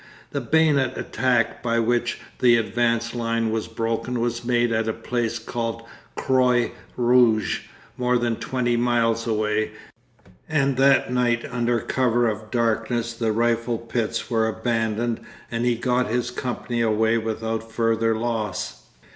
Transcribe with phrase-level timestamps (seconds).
[0.31, 5.37] The bayonet attack by which the advanced line was broken was made at a place
[5.37, 5.83] called
[6.15, 7.59] Croix Rouge,
[7.97, 9.73] more than twenty miles away,
[10.49, 15.19] and that night under cover of the darkness the rifle pits were abandoned
[15.51, 18.85] and he got his company away without further loss.